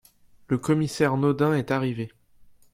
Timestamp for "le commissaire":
0.47-1.15